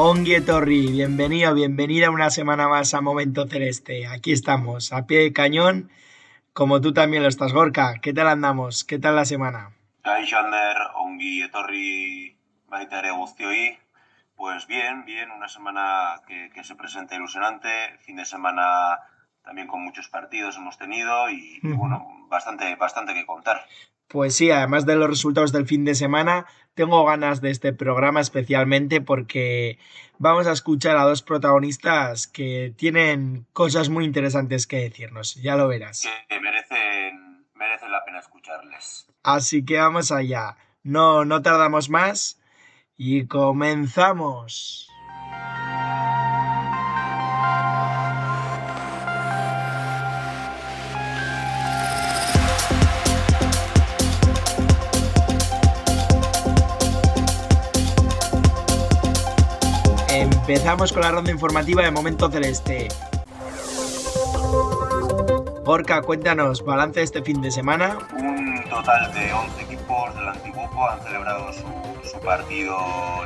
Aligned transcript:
Ongie 0.00 0.40
Torri, 0.40 0.92
bienvenido, 0.92 1.52
bienvenida 1.54 2.12
una 2.12 2.30
semana 2.30 2.68
más 2.68 2.94
a 2.94 3.00
Momento 3.00 3.48
Celeste. 3.48 4.06
Aquí 4.06 4.30
estamos, 4.30 4.92
a 4.92 5.06
pie 5.06 5.18
de 5.18 5.32
cañón, 5.32 5.90
como 6.52 6.80
tú 6.80 6.92
también 6.92 7.24
lo 7.24 7.28
estás, 7.28 7.52
Gorka. 7.52 7.94
¿Qué 8.00 8.12
tal 8.14 8.28
andamos? 8.28 8.84
¿Qué 8.84 9.00
tal 9.00 9.16
la 9.16 9.24
semana? 9.24 9.72
Gaixander, 10.04 10.76
ongi 10.94 11.42
etorri 11.42 12.38
baita 12.68 13.00
ere 13.00 13.10
guztioi. 13.10 13.76
Pues 14.36 14.68
bien, 14.68 15.04
bien, 15.04 15.32
una 15.32 15.48
semana 15.48 16.22
que, 16.28 16.50
que 16.54 16.62
se 16.62 16.76
presenta 16.76 17.16
ilusionante, 17.16 17.98
fin 17.98 18.14
de 18.14 18.24
semana 18.24 19.00
también 19.42 19.66
con 19.66 19.82
muchos 19.82 20.08
partidos 20.08 20.56
hemos 20.58 20.78
tenido 20.78 21.28
y, 21.28 21.58
y 21.60 21.72
bueno, 21.72 22.06
bastante, 22.28 22.76
bastante 22.76 23.14
que 23.14 23.26
contar. 23.26 23.66
Pues 24.08 24.34
sí, 24.34 24.50
además 24.50 24.86
de 24.86 24.96
los 24.96 25.10
resultados 25.10 25.52
del 25.52 25.66
fin 25.66 25.84
de 25.84 25.94
semana, 25.94 26.46
tengo 26.74 27.04
ganas 27.04 27.42
de 27.42 27.50
este 27.50 27.74
programa 27.74 28.20
especialmente 28.20 29.02
porque 29.02 29.78
vamos 30.18 30.46
a 30.46 30.52
escuchar 30.52 30.96
a 30.96 31.02
dos 31.02 31.22
protagonistas 31.22 32.26
que 32.26 32.72
tienen 32.76 33.46
cosas 33.52 33.90
muy 33.90 34.06
interesantes 34.06 34.66
que 34.66 34.76
decirnos, 34.78 35.34
ya 35.36 35.56
lo 35.56 35.68
verás. 35.68 36.08
Que 36.28 36.40
merecen, 36.40 37.46
merecen 37.54 37.92
la 37.92 38.02
pena 38.04 38.18
escucharles. 38.20 39.08
Así 39.22 39.62
que 39.64 39.76
vamos 39.76 40.10
allá, 40.10 40.56
no, 40.82 41.26
no 41.26 41.42
tardamos 41.42 41.90
más 41.90 42.40
y 42.96 43.26
comenzamos. 43.26 44.87
Empezamos 60.48 60.94
con 60.94 61.02
la 61.02 61.10
ronda 61.10 61.30
informativa 61.30 61.82
de 61.82 61.90
Momento 61.90 62.30
Celeste. 62.30 62.88
Gorka, 65.62 66.00
cuéntanos, 66.00 66.64
balance 66.64 67.02
este 67.02 67.20
fin 67.20 67.42
de 67.42 67.50
semana. 67.50 67.98
Un 68.14 68.64
total 68.70 69.12
de 69.12 69.30
11 69.30 69.62
equipos 69.64 70.14
del 70.14 70.26
Antiguoco 70.26 70.88
han 70.88 71.02
celebrado 71.02 71.52
su, 71.52 72.18
partido 72.20 72.78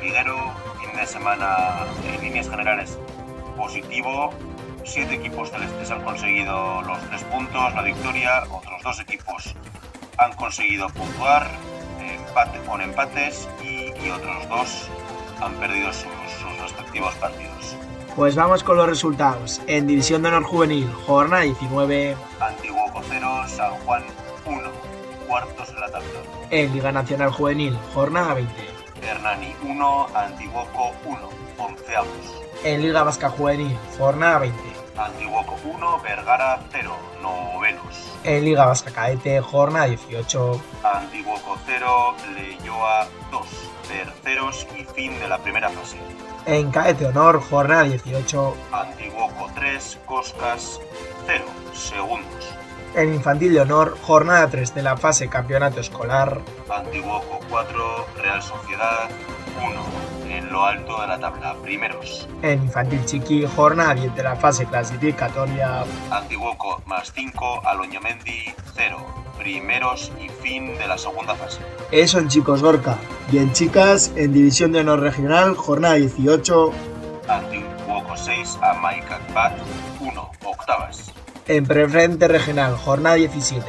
liguero. 0.02 0.36
Fin 0.80 0.98
de 0.98 1.06
semana, 1.06 1.86
en 2.12 2.20
líneas 2.22 2.50
generales, 2.50 2.98
positivo. 3.56 4.34
Siete 4.82 5.14
equipos 5.14 5.52
celestes 5.52 5.92
han 5.92 6.02
conseguido 6.02 6.82
los 6.82 6.98
tres 7.08 7.22
puntos, 7.22 7.72
la 7.72 7.82
victoria. 7.82 8.42
Otros 8.50 8.82
dos 8.82 8.98
equipos 8.98 9.54
han 10.18 10.32
conseguido 10.32 10.88
puntuar 10.88 11.46
empate, 12.00 12.58
con 12.66 12.80
empates 12.80 13.48
y, 13.62 13.92
y 14.04 14.10
otros 14.10 14.48
dos 14.48 14.88
han 15.40 15.54
perdido 15.54 15.92
sus, 15.92 16.06
sus 16.42 16.58
respectivos 16.60 17.14
partidos. 17.16 17.76
Pues 18.14 18.36
vamos 18.36 18.62
con 18.62 18.76
los 18.76 18.86
resultados. 18.86 19.62
En 19.66 19.86
División 19.86 20.22
de 20.22 20.28
Honor 20.28 20.44
Juvenil, 20.44 20.92
jornada 21.06 21.42
19. 21.42 22.16
Antiguoco 22.40 23.00
0, 23.08 23.44
San 23.46 23.70
Juan 23.84 24.04
1, 24.44 24.60
cuartos 25.26 25.68
en 25.70 25.80
la 25.80 25.90
tabla. 25.90 26.08
En 26.50 26.72
Liga 26.74 26.92
Nacional 26.92 27.30
Juvenil, 27.30 27.78
jornada 27.94 28.34
20. 28.34 28.52
Hernani 29.02 29.54
1, 29.66 30.06
Antiguoco 30.14 30.92
1, 31.06 31.18
onceavos. 31.58 32.08
En 32.64 32.82
Liga 32.82 33.02
Vasca 33.02 33.30
Juvenil, 33.30 33.76
jornada 33.98 34.40
20. 34.40 34.58
Antiguoco 34.96 35.56
1, 35.64 36.00
Vergara 36.02 36.60
0, 36.70 36.94
novenos. 37.22 38.12
En 38.24 38.44
Liga 38.44 38.66
Vasca 38.66 38.90
Cadete, 38.92 39.40
jornada 39.40 39.86
18. 39.86 40.62
Antiguoco 40.84 41.56
0, 41.66 42.14
Leyoa 42.34 43.08
2, 43.30 43.46
terceros 43.92 44.66
y 44.78 44.84
fin 44.84 45.18
de 45.20 45.28
la 45.28 45.38
primera 45.38 45.68
fase. 45.68 45.98
En 46.46 46.70
Cadete 46.70 47.06
Honor, 47.06 47.40
jornada 47.40 47.84
18. 47.84 48.56
Antiguoco 48.72 49.50
3, 49.54 49.98
Coscas 50.06 50.80
0, 51.26 51.44
segundos. 51.74 52.54
En 52.94 53.14
Infantil 53.14 53.54
de 53.54 53.60
Honor, 53.60 53.96
jornada 54.02 54.48
3 54.50 54.74
de 54.74 54.82
la 54.82 54.96
fase 54.96 55.28
Campeonato 55.28 55.80
Escolar. 55.80 56.40
Antiguoco 56.68 57.40
4, 57.48 58.06
Real 58.18 58.42
Sociedad 58.42 59.08
1, 60.26 60.36
en 60.36 60.52
lo 60.52 60.64
alto 60.64 61.00
de 61.00 61.06
la 61.06 61.18
tabla, 61.18 61.54
primeros. 61.62 62.28
En 62.42 62.64
Infantil 62.64 63.04
Chiqui, 63.06 63.46
jornada 63.46 63.94
10 63.94 64.14
de 64.14 64.22
la 64.22 64.36
fase 64.36 64.66
clasificatoria. 64.66 65.84
Antiguoco 66.10 66.82
más 66.86 67.12
5, 67.14 67.62
Aloñamendi 67.64 68.52
0, 68.74 68.96
primeros 69.38 70.12
y 70.20 70.28
fin 70.28 70.76
de 70.76 70.86
la 70.86 70.98
segunda 70.98 71.34
fase. 71.34 71.60
Eso 71.90 72.18
en 72.18 72.28
chicos 72.28 72.62
Gorka. 72.62 72.98
Y 73.30 73.38
en 73.38 73.52
chicas, 73.52 74.12
en 74.16 74.32
División 74.32 74.72
de 74.72 74.80
Honor 74.80 75.00
Regional, 75.00 75.54
jornada 75.54 75.94
18. 75.94 76.72
Antiguoco 77.28 78.16
6, 78.16 78.58
Amaikakbat 78.60 79.58
1, 80.00 80.30
octavas. 80.44 81.12
En 81.48 81.64
Preferente 81.64 82.28
Regional, 82.28 82.76
jornada 82.76 83.16
17. 83.16 83.64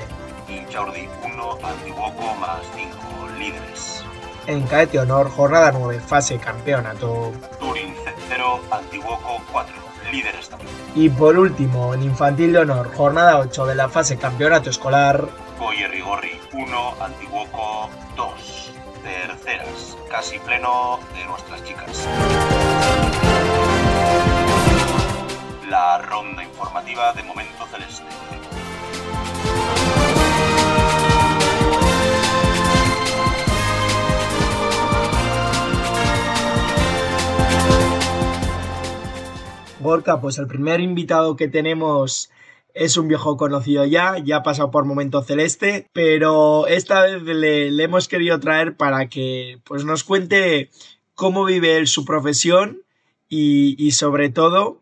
Inchaurdi 0.50 1.08
1, 1.24 1.58
Antiguoco 1.64 2.36
más 2.42 2.60
5, 2.76 3.30
líderes. 3.40 4.04
En 4.48 4.64
Cadete 4.64 5.00
Honor, 5.00 5.30
jornada 5.30 5.72
9, 5.72 6.02
fase 6.06 6.38
Campeonato. 6.38 7.32
Turín 7.60 7.94
0, 8.30 8.60
Antiguoco 8.72 9.42
4, 9.52 9.76
líderes 10.12 10.50
también. 10.50 10.72
Y 10.96 11.10
por 11.10 11.38
último, 11.38 11.94
en 11.94 12.04
Infantil 12.04 12.54
de 12.54 12.60
Honor, 12.60 12.94
jornada 12.94 13.40
8 13.40 13.66
de 13.66 13.76
la 13.76 13.88
fase 13.88 14.18
Campeonato 14.18 14.70
Escolar. 14.70 15.28
Goyerrigorri 15.60 16.40
1, 16.52 16.94
Antiguoco 17.00 17.90
2, 18.16 18.63
terceras, 19.04 19.98
casi 20.10 20.40
pleno 20.40 21.00
de 21.14 21.26
nuestras 21.26 21.64
chicas. 21.64 22.08
La 25.70 25.98
ronda 26.00 26.44
informativa 26.44 27.12
de 27.14 27.24
Momento 27.24 27.66
Celeste. 27.70 28.04
Gorka, 39.82 40.22
pues 40.22 40.38
el 40.38 40.48
primer 40.48 40.80
invitado 40.80 41.36
que 41.36 41.50
tenemos 41.50 42.32
es 42.74 42.98
un 42.98 43.08
viejo 43.08 43.38
conocido 43.38 43.86
ya, 43.86 44.18
ya 44.18 44.38
ha 44.38 44.44
pasado 44.44 44.72
por 44.72 44.86
Momento 44.86 45.22
Celeste, 45.22 45.90
pero 45.94 46.68
esta 46.68 47.04
vez 47.04 47.22
le, 47.22 47.84
hemos 47.84 48.08
querido 48.08 48.40
traer 48.40 48.76
para 48.76 49.08
que 49.08 49.60
pues, 49.64 49.86
nos 49.86 50.04
cuente 50.04 50.70
cómo 51.14 51.46
vive 51.46 51.78
él 51.78 51.88
su 51.88 52.06
profesión 52.06 52.82
y, 53.30 53.76
y 53.84 53.92
sobre 53.92 54.30
todo 54.30 54.82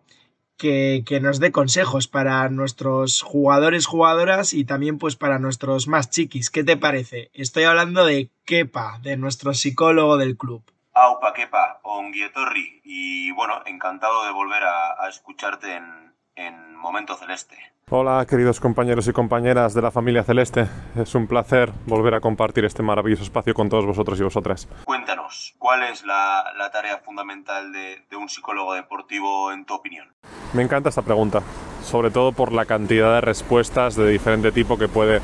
que, 0.57 1.03
que, 1.05 1.19
nos 1.19 1.39
dé 1.39 1.51
consejos 1.51 2.07
para 2.07 2.47
nuestros 2.49 3.21
jugadores, 3.21 3.87
jugadoras 3.87 4.53
y 4.53 4.63
también 4.63 4.97
pues 4.97 5.15
para 5.15 5.39
nuestros 5.39 5.87
más 5.87 6.09
chiquis. 6.09 6.49
¿Qué 6.49 6.63
te 6.63 6.77
parece? 6.77 7.31
Estoy 7.33 7.63
hablando 7.63 8.05
de 8.05 8.29
Kepa, 8.45 8.99
de 9.01 9.17
nuestro 9.17 9.53
psicólogo 9.53 10.17
del 10.17 10.37
club. 10.37 10.63
Aupa 10.93 11.33
Kepa, 11.33 11.79
Onguietorri, 11.83 12.81
y 12.83 13.31
bueno, 13.31 13.61
encantado 13.65 14.25
de 14.25 14.31
volver 14.31 14.61
a 14.63 15.07
escucharte 15.09 15.77
en, 15.77 16.10
en 16.35 16.75
Momento 16.75 17.15
Celeste. 17.15 17.57
Hola, 17.89 18.25
queridos 18.25 18.59
compañeros 18.61 19.07
y 19.07 19.11
compañeras 19.11 19.73
de 19.73 19.81
la 19.81 19.91
familia 19.91 20.23
Celeste. 20.23 20.65
Es 20.95 21.13
un 21.13 21.27
placer 21.27 21.71
volver 21.85 22.15
a 22.15 22.21
compartir 22.21 22.63
este 22.63 22.81
maravilloso 22.81 23.23
espacio 23.23 23.53
con 23.53 23.67
todos 23.67 23.85
vosotros 23.85 24.19
y 24.19 24.23
vosotras. 24.23 24.67
Cuéntanos, 24.85 25.55
¿cuál 25.59 25.83
es 25.83 26.05
la, 26.05 26.45
la 26.57 26.71
tarea 26.71 26.99
fundamental 26.99 27.71
de, 27.73 28.05
de, 28.09 28.15
un 28.15 28.29
psicólogo 28.29 28.73
deportivo 28.73 29.51
en 29.51 29.65
tu 29.65 29.73
opinión? 29.73 30.07
Me 30.53 30.63
encanta 30.63 30.87
esta 30.89 31.01
pregunta, 31.01 31.41
sobre 31.83 32.11
todo 32.11 32.31
por 32.31 32.53
la 32.53 32.65
cantidad 32.65 33.15
de 33.15 33.21
respuestas 33.21 33.95
de 33.95 34.09
diferente 34.09 34.53
tipo 34.53 34.77
que 34.77 34.87
puede, 34.87 35.19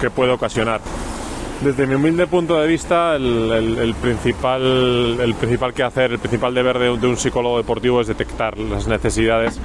que 0.00 0.10
puede 0.10 0.30
ocasionar. 0.30 0.80
Desde 1.60 1.86
mi 1.86 1.94
humilde 1.94 2.26
punto 2.26 2.60
de 2.60 2.66
vista, 2.66 3.16
el, 3.16 3.50
el, 3.50 3.78
el 3.78 3.94
principal, 3.94 4.62
el 5.20 5.34
principal 5.34 5.74
que 5.74 5.82
hacer, 5.82 6.12
el 6.12 6.18
principal 6.18 6.54
deber 6.54 6.78
de, 6.78 6.96
de 6.98 7.06
un 7.06 7.16
psicólogo 7.16 7.56
deportivo 7.56 8.00
es 8.00 8.06
detectar 8.06 8.58
las 8.58 8.86
necesidades 8.86 9.60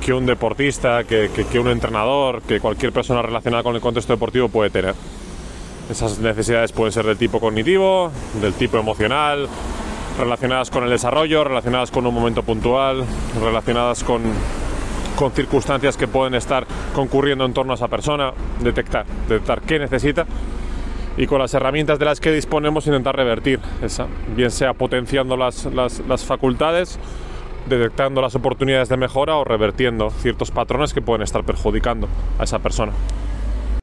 que 0.00 0.12
un 0.12 0.26
deportista, 0.26 1.04
que, 1.04 1.30
que, 1.34 1.44
que, 1.44 1.58
un 1.58 1.68
entrenador, 1.68 2.42
que 2.42 2.60
cualquier 2.60 2.92
persona 2.92 3.22
relacionada 3.22 3.62
con 3.62 3.74
el 3.74 3.80
contexto 3.80 4.12
deportivo 4.12 4.48
puede 4.48 4.70
tener. 4.70 4.94
Esas 5.90 6.18
necesidades 6.18 6.72
pueden 6.72 6.92
ser 6.92 7.04
del 7.04 7.16
tipo 7.16 7.40
cognitivo, 7.40 8.10
del 8.40 8.54
tipo 8.54 8.78
emocional, 8.78 9.48
relacionadas 10.18 10.70
con 10.70 10.84
el 10.84 10.90
desarrollo, 10.90 11.44
relacionadas 11.44 11.90
con 11.90 12.06
un 12.06 12.14
momento 12.14 12.42
puntual, 12.42 13.04
relacionadas 13.42 14.04
con, 14.04 14.22
con 15.16 15.32
circunstancias 15.32 15.96
que 15.96 16.08
pueden 16.08 16.34
estar 16.34 16.66
concurriendo 16.94 17.44
en 17.44 17.52
torno 17.52 17.72
a 17.72 17.76
esa 17.76 17.88
persona, 17.88 18.32
detectar, 18.60 19.06
detectar 19.28 19.62
qué 19.62 19.78
necesita 19.78 20.26
y 21.16 21.26
con 21.26 21.38
las 21.38 21.52
herramientas 21.54 21.98
de 21.98 22.04
las 22.04 22.20
que 22.20 22.32
disponemos 22.32 22.86
intentar 22.86 23.16
revertir 23.16 23.60
esa, 23.82 24.06
bien 24.34 24.50
sea 24.50 24.72
potenciando 24.74 25.36
las, 25.36 25.66
las, 25.66 26.00
las 26.08 26.24
facultades, 26.24 26.98
detectando 27.70 28.20
las 28.20 28.34
oportunidades 28.34 28.88
de 28.90 28.98
mejora 28.98 29.36
o 29.36 29.44
revertiendo 29.44 30.10
ciertos 30.10 30.50
patrones 30.50 30.92
que 30.92 31.00
pueden 31.00 31.22
estar 31.22 31.44
perjudicando 31.44 32.08
a 32.38 32.44
esa 32.44 32.58
persona. 32.58 32.92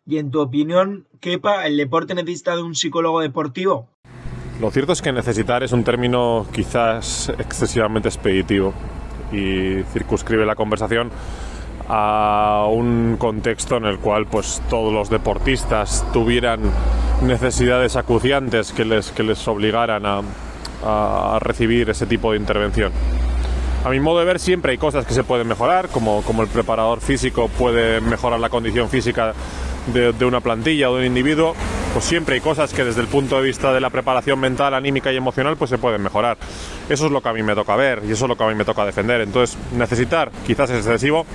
Y 0.06 0.20
en 0.20 0.32
tu 0.32 0.40
opinión, 0.40 1.08
Kepa, 1.20 1.66
¿el 1.66 1.76
deporte 1.76 2.14
necesita 2.14 2.56
de 2.56 2.62
un 2.62 2.76
psicólogo 2.76 3.20
deportivo? 3.20 3.90
Lo 4.62 4.72
cierto 4.72 4.94
es 4.94 5.02
que 5.02 5.12
necesitar 5.12 5.64
es 5.64 5.72
un 5.72 5.84
término 5.84 6.46
quizás 6.52 7.30
excesivamente 7.38 8.08
expeditivo 8.08 8.74
y 9.32 9.84
circunscribe 9.92 10.46
la 10.46 10.56
conversación 10.56 11.12
a 11.90 12.68
un 12.70 13.18
contexto 13.18 13.78
en 13.78 13.86
el 13.86 14.00
cual 14.00 14.26
pues 14.26 14.62
todos 14.70 14.94
los 14.94 15.10
deportistas 15.10 16.06
tuvieran 16.12 16.62
necesidades 17.22 17.96
acuciantes 17.96 18.72
que 18.72 18.86
les, 18.86 19.12
que 19.12 19.24
les 19.24 19.48
obligaran 19.48 20.06
a, 20.06 20.22
a 20.84 21.40
recibir 21.40 21.90
ese 21.90 22.06
tipo 22.06 22.32
de 22.32 22.38
intervención. 22.38 22.92
A 23.86 23.90
mi 23.90 24.00
modo 24.00 24.20
de 24.20 24.26
ver 24.26 24.40
siempre 24.40 24.72
hay 24.72 24.78
cosas 24.78 25.06
que 25.06 25.14
se 25.14 25.24
pueden 25.24 25.48
mejorar, 25.48 25.88
como, 25.90 26.22
como 26.24 26.42
el 26.42 26.50
preparador 26.50 27.00
físico 27.00 27.48
puede 27.48 28.02
mejorar 28.02 28.40
la 28.40 28.50
condición 28.50 28.90
física 28.90 29.34
de, 29.88 30.12
de, 30.12 30.26
una 30.26 30.42
plantilla 30.42 30.90
o 30.90 30.96
de 30.96 31.02
un 31.02 31.08
individuo, 31.08 31.56
pues 31.94 32.04
siempre 32.04 32.36
hay 32.36 32.42
cosas 32.42 32.74
que 32.74 32.84
desde 32.84 33.02
el 33.02 33.08
punto 33.08 33.38
de 33.38 33.44
vista 33.44 33.72
de 33.72 33.80
la 33.80 33.90
preparación 33.90 34.40
mental, 34.40 34.74
anímica 34.74 35.12
y 35.12 35.18
emocional 35.18 35.56
pues 35.56 35.70
se 35.70 35.78
pueden 35.78 36.02
mejorar. 36.02 36.38
Eso 36.90 37.06
es 37.06 37.12
lo 37.12 37.22
que 37.22 37.30
a 37.30 37.34
mí 37.34 37.44
me 37.44 37.56
toca 37.56 37.76
ver 37.76 38.02
y 38.06 38.12
eso 38.12 38.26
es 38.26 38.30
lo 38.30 38.36
que 38.36 38.44
a 38.44 38.48
mí 38.48 38.56
me 38.56 38.66
toca 38.66 38.86
defender. 38.86 39.22
Entonces, 39.22 39.58
necesitar 39.72 40.32
quizás 40.46 40.70
es 40.72 40.86
excesivo, 40.86 41.26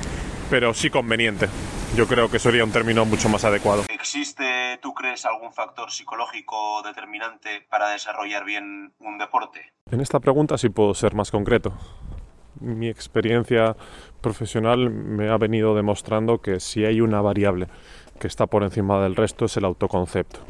pero 0.51 0.75
sí 0.75 0.91
conveniente. 0.91 1.49
Yo 1.97 2.07
creo 2.07 2.31
que 2.31 2.39
sería 2.39 2.65
un 2.65 2.73
término 2.73 3.05
mucho 3.05 3.29
más 3.29 3.45
adecuado. 3.45 3.85
¿Existe, 3.89 4.79
tú 4.81 4.95
crees, 4.95 5.25
algún 5.27 5.53
factor 5.53 5.91
psicológico 5.91 6.83
determinante 6.83 7.67
para 7.71 7.91
desarrollar 7.91 8.45
bien 8.45 8.93
un 8.99 9.19
deporte? 9.19 9.73
En 9.91 10.01
esta 10.01 10.21
pregunta 10.21 10.57
sí 10.57 10.71
puedo 10.71 10.95
ser 10.95 11.15
más 11.15 11.31
concreto. 11.31 11.73
Mi 12.63 12.89
experiencia 12.89 13.77
profesional 14.21 14.91
me 14.91 15.29
ha 15.29 15.37
venido 15.37 15.75
demostrando 15.75 16.39
que 16.39 16.61
si 16.61 16.85
hay 16.85 17.01
una 17.01 17.21
variable 17.21 17.67
que 18.19 18.29
está 18.29 18.47
por 18.47 18.63
encima 18.63 19.03
del 19.03 19.17
resto 19.17 19.47
es 19.47 19.57
el 19.57 19.65
autoconcepto, 19.65 20.41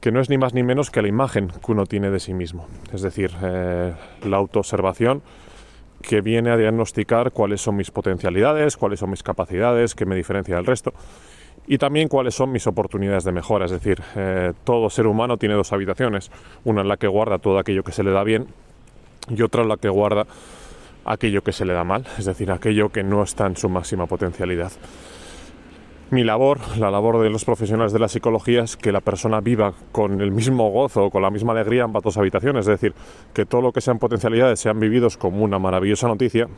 que 0.00 0.12
no 0.12 0.20
es 0.20 0.28
ni 0.28 0.36
más 0.36 0.52
ni 0.52 0.62
menos 0.62 0.90
que 0.90 1.00
la 1.00 1.08
imagen 1.08 1.48
que 1.48 1.72
uno 1.72 1.86
tiene 1.86 2.10
de 2.10 2.20
sí 2.20 2.34
mismo, 2.34 2.66
es 2.92 3.00
decir, 3.00 3.30
eh, 3.42 3.94
la 4.24 4.36
autoobservación 4.36 5.22
que 6.02 6.20
viene 6.20 6.50
a 6.50 6.56
diagnosticar 6.56 7.32
cuáles 7.32 7.62
son 7.62 7.76
mis 7.76 7.90
potencialidades, 7.90 8.76
cuáles 8.76 9.00
son 9.00 9.10
mis 9.10 9.22
capacidades, 9.22 9.94
qué 9.94 10.04
me 10.04 10.14
diferencia 10.14 10.56
del 10.56 10.66
resto 10.66 10.92
y 11.66 11.78
también 11.78 12.08
cuáles 12.08 12.34
son 12.34 12.50
mis 12.52 12.66
oportunidades 12.66 13.24
de 13.24 13.32
mejora. 13.32 13.66
Es 13.66 13.70
decir, 13.70 14.02
eh, 14.16 14.52
todo 14.64 14.90
ser 14.90 15.06
humano 15.06 15.36
tiene 15.36 15.54
dos 15.54 15.72
habitaciones, 15.72 16.30
una 16.64 16.82
en 16.82 16.88
la 16.88 16.96
que 16.96 17.06
guarda 17.06 17.38
todo 17.38 17.58
aquello 17.58 17.84
que 17.84 17.92
se 17.92 18.02
le 18.02 18.10
da 18.10 18.24
bien 18.24 18.48
y 19.28 19.40
otra 19.42 19.62
en 19.62 19.68
la 19.68 19.76
que 19.76 19.88
guarda 19.88 20.26
aquello 21.04 21.42
que 21.42 21.52
se 21.52 21.64
le 21.64 21.72
da 21.72 21.84
mal, 21.84 22.06
es 22.18 22.24
decir, 22.24 22.50
aquello 22.50 22.90
que 22.90 23.02
no 23.02 23.22
está 23.22 23.46
en 23.46 23.56
su 23.56 23.68
máxima 23.68 24.06
potencialidad. 24.06 24.72
Mi 26.10 26.24
labor, 26.24 26.58
la 26.76 26.90
labor 26.90 27.22
de 27.22 27.30
los 27.30 27.46
profesionales 27.46 27.92
de 27.94 27.98
la 27.98 28.08
psicología 28.08 28.62
es 28.62 28.76
que 28.76 28.92
la 28.92 29.00
persona 29.00 29.40
viva 29.40 29.72
con 29.92 30.20
el 30.20 30.30
mismo 30.30 30.70
gozo, 30.70 31.08
con 31.10 31.22
la 31.22 31.30
misma 31.30 31.52
alegría 31.52 31.84
en 31.84 31.92
dos 31.92 32.18
habitaciones, 32.18 32.66
es 32.66 32.80
decir, 32.80 32.92
que 33.32 33.46
todo 33.46 33.62
lo 33.62 33.72
que 33.72 33.80
sean 33.80 33.98
potencialidades 33.98 34.60
sean 34.60 34.78
vividos 34.78 35.16
como 35.16 35.42
una 35.42 35.58
maravillosa 35.58 36.08
noticia 36.08 36.48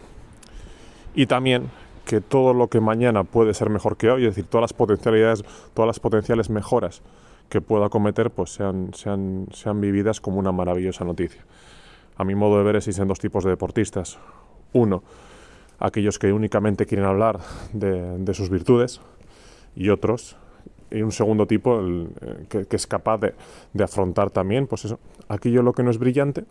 y 1.14 1.26
también 1.26 1.70
que 2.04 2.20
todo 2.20 2.52
lo 2.52 2.68
que 2.68 2.80
mañana 2.80 3.22
puede 3.22 3.54
ser 3.54 3.70
mejor 3.70 3.96
que 3.96 4.10
hoy, 4.10 4.24
es 4.24 4.34
decir, 4.34 4.46
todas 4.50 4.62
las 4.62 4.72
potencialidades, 4.72 5.44
todas 5.72 5.86
las 5.86 6.00
potenciales 6.00 6.50
mejoras 6.50 7.02
que 7.48 7.60
pueda 7.60 7.88
cometer, 7.88 8.30
pues 8.30 8.50
sean, 8.50 8.90
sean, 8.94 9.46
sean 9.52 9.80
vividas 9.80 10.20
como 10.20 10.38
una 10.38 10.50
maravillosa 10.50 11.04
noticia. 11.04 11.44
A 12.16 12.24
mi 12.24 12.34
modo 12.34 12.58
de 12.58 12.64
ver 12.64 12.76
existen 12.76 13.08
dos 13.08 13.18
tipos 13.18 13.44
de 13.44 13.50
deportistas. 13.50 14.18
Uno, 14.72 15.02
aquellos 15.78 16.18
que 16.18 16.32
únicamente 16.32 16.86
quieren 16.86 17.06
hablar 17.06 17.40
de, 17.72 18.34
sus 18.34 18.50
virtudes, 18.50 19.00
y 19.76 19.88
otros 19.88 20.36
y 20.90 21.02
un 21.02 21.10
segundo 21.10 21.46
tipo 21.46 21.80
eh, 21.82 22.46
que, 22.48 22.76
es 22.76 22.86
capaz 22.86 23.18
de, 23.18 23.34
de, 23.72 23.82
afrontar 23.82 24.30
también 24.30 24.68
pues 24.68 24.84
eso 24.84 25.00
aquello 25.28 25.62
lo 25.62 25.72
que 25.72 25.82
no 25.82 25.90
es 25.90 25.98
brillante 25.98 26.44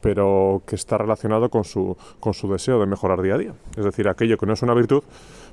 pero 0.00 0.62
que 0.66 0.76
está 0.76 0.96
relacionado 0.96 1.50
con 1.50 1.64
su, 1.64 1.96
con 2.20 2.32
su 2.32 2.50
deseo 2.50 2.78
de 2.78 2.86
mejorar 2.86 3.22
día 3.22 3.36
a 3.36 3.38
día. 3.38 3.54
Es 3.76 3.84
decir 3.84 4.06
aquello 4.08 4.36
que 4.36 4.46
no 4.46 4.52
es 4.52 4.62
una 4.62 4.74
virtud 4.74 5.02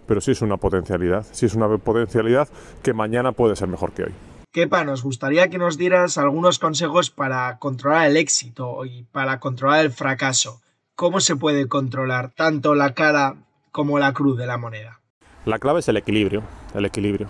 pero 0.05 0.21
sí 0.21 0.31
es 0.31 0.41
una 0.41 0.57
potencialidad. 0.57 1.25
Sí 1.31 1.45
es 1.45 1.55
una 1.55 1.67
potencialidad 1.77 2.49
que 2.83 2.93
mañana 2.93 3.31
puede 3.31 3.55
ser 3.55 3.67
mejor 3.67 3.91
que 3.91 4.03
hoy 4.03 4.11
Kepa, 4.51 4.83
nos 4.83 5.01
gustaría 5.01 5.49
que 5.49 5.57
nos 5.57 5.77
dieras 5.77 6.17
algunos 6.17 6.59
consejos 6.59 7.09
para 7.09 7.57
controlar 7.57 8.09
el 8.09 8.17
éxito 8.17 8.83
y 8.83 9.03
para 9.03 9.39
controlar 9.39 9.85
el 9.85 9.91
fracaso. 9.91 10.59
¿Cómo 10.93 11.21
se 11.21 11.37
puede 11.37 11.69
controlar 11.69 12.31
tanto 12.35 12.75
la 12.75 12.93
cara 12.93 13.35
como 13.71 13.97
la 13.97 14.11
cruz 14.11 14.37
de 14.37 14.47
la 14.47 14.57
moneda? 14.57 14.99
La 15.45 15.57
clave 15.57 15.79
es 15.79 15.87
el 15.87 15.95
equilibrio, 15.95 16.43
el 16.75 16.83
equilibrio. 16.83 17.29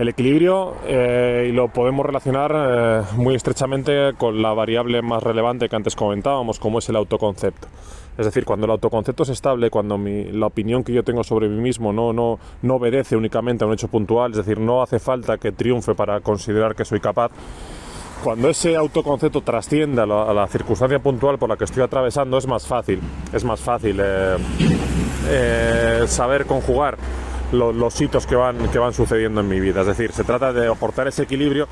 El 0.00 0.08
equilibrio 0.08 0.74
eh, 0.84 1.52
lo 1.54 1.68
podemos 1.68 2.04
relacionar 2.04 2.52
eh, 2.52 3.02
muy 3.16 3.36
estrechamente 3.36 4.14
con 4.18 4.42
la 4.42 4.52
variable 4.52 5.02
más 5.02 5.22
relevante 5.22 5.68
que 5.68 5.76
antes 5.76 5.94
comentábamos, 5.94 6.58
como 6.58 6.80
es 6.80 6.88
el 6.88 6.96
autoconcepto. 6.96 7.68
Es 8.16 8.26
decir, 8.26 8.44
cuando 8.44 8.66
el 8.66 8.72
autoconcepto 8.72 9.24
es 9.24 9.30
estable, 9.30 9.70
cuando 9.70 9.98
mi, 9.98 10.24
la 10.24 10.46
opinión 10.46 10.84
que 10.84 10.92
yo 10.92 11.02
tengo 11.02 11.24
sobre 11.24 11.48
mí 11.48 11.60
mismo 11.60 11.92
no, 11.92 12.12
no, 12.12 12.38
no 12.62 12.74
obedece 12.76 13.16
únicamente 13.16 13.64
a 13.64 13.66
un 13.66 13.74
hecho 13.74 13.88
puntual, 13.88 14.30
es 14.32 14.38
decir, 14.38 14.60
no 14.60 14.82
hace 14.82 14.98
falta 14.98 15.38
que 15.38 15.52
triunfe 15.52 15.94
para 15.94 16.20
considerar 16.20 16.74
que 16.76 16.84
soy 16.84 17.00
capaz, 17.00 17.32
cuando 18.24 18.48
ese 18.48 18.74
autoconcepto 18.74 19.42
trasciende 19.42 20.00
a 20.00 20.06
la, 20.06 20.46
circunstancia 20.46 20.98
puntual 20.98 21.38
por 21.38 21.48
la 21.48 21.56
que 21.56 21.64
estoy 21.64 21.82
atravesando 21.82 22.38
es 22.38 22.46
más 22.46 22.66
fácil, 22.66 23.00
es 23.32 23.44
más 23.44 23.60
fácil 23.60 23.98
eh, 24.00 24.36
eh, 25.28 26.04
saber 26.06 26.46
conjugar 26.46 26.96
lo, 27.52 27.70
los 27.72 28.00
hitos 28.00 28.26
que 28.26 28.34
van, 28.34 28.56
que 28.70 28.78
van 28.78 28.94
sucediendo 28.94 29.42
en 29.42 29.48
mi 29.48 29.60
vida. 29.60 29.82
Es 29.82 29.88
decir, 29.88 30.12
se 30.12 30.24
trata 30.24 30.54
de 30.54 30.68
aportar 30.68 31.06
ese 31.06 31.24
equilibrio 31.24 31.68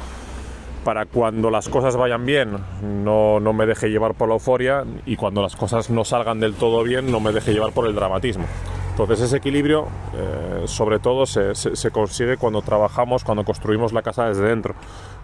para 0.85 1.07
cuando 1.07 1.51
las 1.51 1.69
cosas 1.69 1.97
vayan 1.97 2.25
bien 2.25 2.57
no, 2.83 3.41
no, 3.41 3.53
me 3.53 3.67
deje 3.67 3.91
llevar 3.91 4.15
por 4.15 4.29
la 4.29 4.35
euforia 4.35 4.85
y 5.07 5.17
cuando 5.17 5.43
las 5.43 5.57
cosas 5.57 5.91
no 5.91 6.05
salgan 6.05 6.41
del 6.41 6.55
todo 6.55 6.83
bien 6.83 7.11
no 7.11 7.21
me 7.21 7.33
deje 7.33 7.53
llevar 7.53 7.73
por 7.73 7.87
el 7.87 7.95
dramatismo. 7.95 8.45
Entonces 8.91 9.21
ese 9.21 9.39
equilibrio 9.39 9.89
eh, 10.15 10.65
sobre 10.67 10.99
todo 10.99 11.25
se, 11.25 11.55
se, 11.55 11.77
se, 11.77 11.91
consigue 11.91 12.37
cuando 12.37 12.61
trabajamos, 12.61 13.25
cuando 13.25 13.43
construimos 13.43 13.93
la 13.93 14.03
casa 14.03 14.27
desde 14.27 14.45
dentro, 14.45 14.75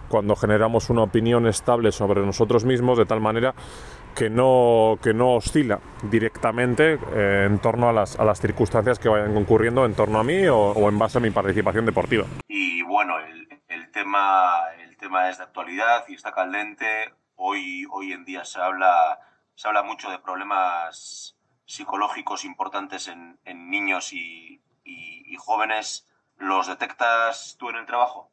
cuando 0.07 0.35
generamos 0.35 0.89
una 0.89 1.03
opinión 1.03 1.47
estable 1.47 1.91
sobre 1.91 2.25
nosotros 2.25 2.65
mismos 2.65 2.97
de 2.97 3.05
tal 3.05 3.21
manera 3.21 3.53
que 4.15 4.29
no, 4.29 4.97
que 5.01 5.13
no 5.13 5.35
oscila 5.35 5.79
directamente 6.09 6.99
eh, 7.13 7.45
en 7.47 7.59
torno 7.59 7.87
a 7.89 7.93
las, 7.93 8.19
a 8.19 8.25
las, 8.25 8.41
circunstancias 8.41 8.99
que 8.99 9.07
vayan 9.07 9.33
concurriendo 9.33 9.85
en 9.85 9.93
torno 9.93 10.19
a 10.19 10.23
mí 10.23 10.45
o, 10.47 10.57
o 10.57 10.89
en 10.89 10.99
base 10.99 11.19
a 11.19 11.21
mi 11.21 11.29
participación 11.29 11.85
deportiva. 11.85 12.25
Y 12.47 12.81
bueno, 12.83 13.13
el, 13.19 13.47
el, 13.69 13.91
tema, 13.91 14.59
el 14.83 14.88
tema 14.99 15.29
es 15.29 15.37
de 15.37 15.45
actualidad 15.45 16.05
y 16.07 16.13
está 16.13 16.31
caldente. 16.31 17.13
Hoy, 17.35 17.87
hoy 17.91 18.11
en 18.11 18.25
día 18.25 18.45
se 18.45 18.59
habla, 18.59 19.19
se 19.55 19.67
habla 19.67 19.81
mucho 19.81 20.11
de 20.11 20.19
problemas 20.19 21.35
psicológicos 21.65 22.45
importantes 22.45 23.07
en, 23.07 23.39
en 23.45 23.69
niños 23.69 24.13
y, 24.13 24.61
y, 24.83 25.23
y 25.25 25.35
jóvenes. 25.37 26.07
¿Los 26.37 26.67
detectas 26.67 27.55
tú 27.57 27.69
en 27.69 27.77
el 27.77 27.85
trabajo? 27.85 28.31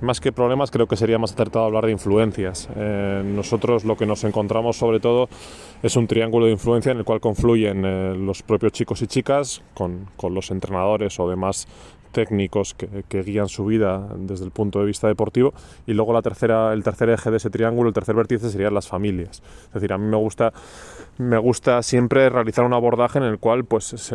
más 0.00 0.20
que 0.20 0.32
problemas 0.32 0.70
creo 0.70 0.86
que 0.86 0.96
sería 0.96 1.18
más 1.18 1.32
acertado 1.32 1.64
hablar 1.64 1.86
de 1.86 1.92
influencias. 1.92 2.68
Eh, 2.76 3.22
nosotros 3.24 3.84
lo 3.84 3.96
que 3.96 4.06
nos 4.06 4.24
encontramos 4.24 4.76
sobre 4.76 5.00
todo 5.00 5.28
es 5.82 5.96
un 5.96 6.06
triángulo 6.06 6.46
de 6.46 6.52
influencia 6.52 6.92
en 6.92 6.98
el 6.98 7.04
cual 7.04 7.20
confluyen 7.20 7.84
eh, 7.84 8.14
los 8.16 8.42
propios 8.42 8.72
chicos 8.72 9.02
y 9.02 9.06
chicas 9.06 9.62
con, 9.74 10.10
con, 10.16 10.34
los 10.34 10.50
entrenadores 10.50 11.18
o 11.20 11.28
demás 11.28 11.66
técnicos 12.14 12.74
que, 12.74 13.22
guían 13.22 13.48
su 13.48 13.66
vida 13.66 14.08
desde 14.16 14.46
el 14.46 14.50
punto 14.50 14.80
de 14.80 14.86
vista 14.86 15.08
deportivo 15.08 15.52
y 15.86 15.92
luego 15.92 16.12
la 16.12 16.22
tercera, 16.22 16.72
el 16.72 16.82
tercer 16.82 17.10
eje 17.10 17.30
de 17.30 17.36
ese 17.36 17.50
triángulo, 17.50 17.88
el 17.88 17.94
tercer 17.94 18.14
vértice 18.14 18.48
serían 18.48 18.72
las 18.72 18.88
familias. 18.88 19.42
Es 19.66 19.74
decir, 19.74 19.92
a 19.92 19.98
mí 19.98 20.06
me 20.06 20.16
gusta, 20.16 20.52
me 21.18 21.36
gusta 21.36 21.82
siempre 21.82 22.30
realizar 22.30 22.64
un 22.64 22.72
abordaje 22.72 23.18
en 23.18 23.24
el 23.24 23.38
cual 23.38 23.64
pues 23.64 24.12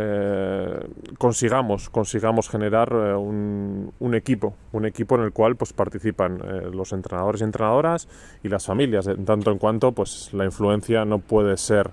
consigamos, 1.18 1.90
consigamos 1.90 2.50
generar 2.50 2.90
eh, 2.94 3.14
un, 3.14 3.92
un, 4.00 4.16
equipo, 4.16 4.56
un 4.72 4.86
equipo 4.86 5.16
en 5.16 5.24
el 5.24 5.34
cual 5.34 5.56
pues 5.56 5.74
participan 5.74 6.42
eh, 6.44 6.70
los 6.74 6.94
entrenadores 6.94 7.42
y 7.42 7.44
entrenadoras 7.44 8.08
y 8.44 8.48
las 8.48 8.66
familias, 8.66 9.08
en 9.08 9.26
tanto 9.26 9.52
en 9.52 9.58
cuanto 9.58 9.92
pues 9.92 10.34
la 10.34 10.46
influencia 10.46 11.06
no 11.06 11.20
puede 11.20 11.58
ser 11.58 11.92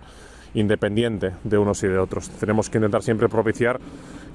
independiente 0.55 1.33
de 1.45 1.59
unos 1.59 1.83
y 1.83 1.89
de 1.89 1.99
otros. 1.99 2.29
Tenemos 2.31 2.71
que 2.71 2.79
intentar 2.79 3.03
siempre 3.03 3.29
propiciar 3.29 3.81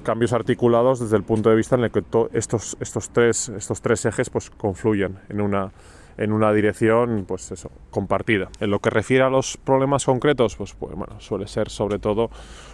cambios 0.02 0.32
articulados 0.32 1.00
desde 1.00 1.16
el 1.16 1.22
punto 1.22 1.50
de 1.50 1.56
vista 1.56 1.76
en 1.76 1.84
el 1.84 1.90
que 1.90 2.02
estos, 2.32 2.76
estos, 2.80 3.10
tres, 3.10 3.48
estos 3.50 3.80
tres 3.80 4.04
ejes 4.04 4.30
pues, 4.30 4.50
confluyen 4.50 5.18
en 5.28 5.40
una, 5.40 5.72
en 6.18 6.32
una 6.32 6.52
dirección, 6.52 7.24
pues 7.26 7.50
eso, 7.52 7.70
compartida. 7.90 8.48
En 8.60 8.70
lo 8.70 8.80
que 8.80 8.90
refiere 8.90 9.24
a 9.24 9.30
los 9.30 9.56
problemas 9.56 10.04
concretos, 10.04 10.56
pues, 10.56 10.74
pues 10.74 10.94
bueno, 10.94 11.20
suele 11.20 11.46
ser 11.46 11.70
sobre 11.70 11.98
todo 11.98 12.30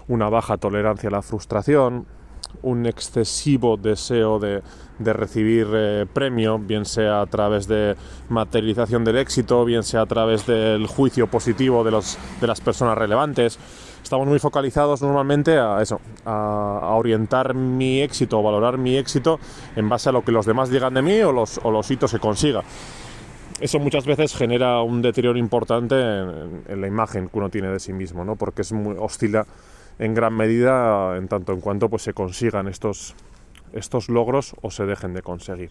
una 0.09 0.29
baja 0.29 0.57
tolerancia 0.57 1.09
a 1.09 1.13
la 1.13 1.23
frustración, 1.23 2.07
un 2.63 2.87
excesivo 2.87 3.77
deseo 3.77 4.39
de, 4.39 4.63
recibir 4.99 5.69
eh, 5.73 6.07
premio, 6.13 6.59
bien 6.59 6.85
sea 6.85 7.21
a 7.21 7.27
través 7.27 7.69
de 7.69 7.95
materialización 8.29 9.05
del 9.05 9.19
éxito, 9.19 9.65
bien 9.65 9.83
sea 9.83 10.03
a 10.03 10.07
través 10.07 10.47
del 10.47 10.87
juicio 10.87 11.29
positivo 11.29 11.85
de, 11.85 11.93
los, 11.93 12.19
de 12.41 12.47
las 12.47 12.61
personas 12.61 12.99
relevantes. 12.99 13.59
Estamos 14.03 14.27
muy 14.27 14.39
focalizados 14.39 15.03
normalmente 15.03 15.59
a 15.59 15.81
eso, 15.83 16.01
a, 16.25 16.95
orientar 16.95 17.55
mi 17.55 18.01
éxito 18.01 18.41
o 18.41 18.43
valorar 18.43 18.79
mi 18.79 18.97
éxito 18.97 19.39
en 19.77 19.89
base 19.89 20.09
a 20.09 20.13
lo 20.13 20.25
que 20.25 20.33
los 20.33 20.47
demás 20.47 20.71
digan 20.71 20.95
de 20.95 21.03
mí 21.03 21.21
o 21.21 21.33
los, 21.33 21.61
o 21.63 21.71
los 21.71 21.91
hitos 21.91 22.13
que 22.13 22.19
consiga 22.19 22.63
eso 23.61 23.79
muchas 23.81 24.07
veces 24.07 24.37
genera 24.37 24.83
un 24.83 25.03
deterioro 25.03 25.39
importante 25.39 25.97
en, 25.97 26.81
la 26.81 26.87
imagen 26.87 27.29
que 27.29 27.39
uno 27.39 27.51
tiene 27.51 27.69
de 27.69 27.81
sí 27.81 27.93
mismo, 27.93 28.25
¿no? 28.25 28.37
porque 28.37 28.63
es 28.63 28.73
muy, 28.73 28.97
oscila 28.99 29.47
en 29.99 30.15
gran 30.15 30.35
medida 30.35 31.17
en 31.17 31.29
tanto 31.29 31.53
en 31.53 31.61
cuanto 31.61 31.89
pues, 31.89 32.03
se 32.03 32.13
consigan 32.13 32.69
estos, 32.69 33.15
estos 33.73 34.09
logros 34.09 34.55
o 34.63 34.71
se 34.71 34.87
dejen 34.87 35.15
de 35.15 35.23
conseguir. 35.23 35.71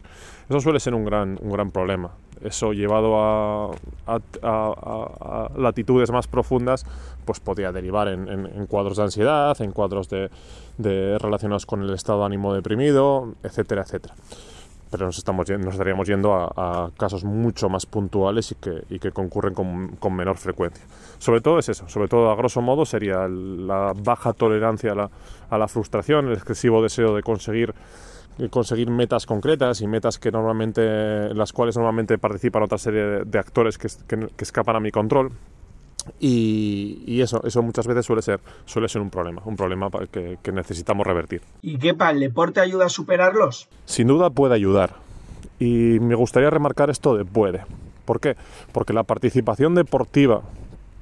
Eso 0.50 0.60
suele 0.60 0.80
ser 0.80 0.94
un 0.94 1.06
gran, 1.06 1.40
un 1.42 1.52
gran 1.52 1.72
problema. 1.72 2.12
Eso 2.42 2.72
llevado 2.72 3.16
a, 3.18 3.72
latitudes 5.58 6.12
más 6.12 6.28
profundas, 6.28 6.86
pues 7.26 7.40
podría 7.40 7.72
derivar 7.72 8.08
en, 8.10 8.68
cuadros 8.68 8.98
de 8.98 9.04
ansiedad, 9.04 9.60
en 9.60 9.72
cuadros 9.72 10.08
de, 10.10 10.30
de, 10.78 11.18
relacionados 11.18 11.66
con 11.66 11.82
el 11.82 11.94
estado 11.94 12.20
de 12.20 12.26
ánimo 12.28 12.54
deprimido, 12.54 13.34
etcétera, 13.44 13.82
etcétera 13.82 14.14
pero 14.90 15.06
nos, 15.06 15.18
estamos, 15.18 15.50
nos 15.50 15.74
estaríamos 15.74 16.08
yendo 16.08 16.34
a, 16.34 16.92
casos 16.98 17.24
mucho 17.24 17.70
más 17.70 17.86
puntuales 17.86 18.52
y 18.52 18.56
que, 18.56 18.84
y 18.90 19.00
que 19.00 19.12
concurren 19.12 19.54
con, 19.54 19.96
con, 19.98 20.16
menor 20.16 20.38
frecuencia. 20.38 20.84
Sobre 21.20 21.42
todo 21.42 21.60
es 21.60 21.70
eso, 21.70 21.88
sobre 21.90 22.08
todo 22.08 22.32
a 22.32 22.36
grosso 22.36 22.62
modo 22.62 22.86
sería 22.86 23.28
la 23.28 23.94
baja 23.96 24.34
tolerancia 24.34 24.92
a 24.92 24.96
la, 24.96 25.10
a 25.50 25.58
la 25.58 25.68
frustración, 25.68 26.28
el 26.28 26.34
excesivo 26.34 26.82
deseo 26.82 27.16
de 27.16 27.24
conseguir 27.24 27.74
conseguir 28.52 28.92
metas 28.92 29.26
concretas 29.26 29.82
y 29.82 29.88
metas 29.88 30.20
que 30.20 30.30
normalmente 30.32 30.82
en 30.84 31.36
las 31.36 31.52
cuales 31.52 31.76
normalmente 31.76 32.20
participan 32.20 32.62
otra 32.62 32.78
serie 32.78 33.26
de, 33.26 33.40
actores 33.40 33.80
que, 33.80 33.88
que 34.08 34.44
escapan 34.44 34.76
a 34.76 34.80
mi 34.80 34.92
control 34.92 35.32
y, 36.20 37.22
eso, 37.22 37.42
eso 37.44 37.62
muchas 37.62 37.88
veces 37.88 38.06
suele 38.06 38.22
ser, 38.22 38.40
suele 38.66 38.88
ser 38.88 39.02
un 39.02 39.10
problema, 39.10 39.42
un 39.46 39.56
problema 39.56 39.90
que, 40.12 40.38
que 40.42 40.52
necesitamos 40.52 41.06
revertir. 41.06 41.42
¿Y 41.62 41.78
qué 41.78 41.94
para 41.94 42.12
el 42.12 42.20
deporte 42.20 42.60
ayuda 42.60 42.86
a 42.86 42.90
superarlos? 42.90 43.68
Sin 43.86 44.08
duda 44.08 44.30
puede 44.30 44.56
ayudar. 44.56 44.96
Y 45.60 46.00
me 46.00 46.16
gustaría 46.16 46.50
remarcar 46.50 46.90
esto 46.90 47.16
de 47.16 47.26
puede. 47.26 47.64
¿Por 48.06 48.20
qué? 48.20 48.36
Porque 48.72 48.94
la 48.94 49.04
participación 49.04 49.76
deportiva 49.76 50.42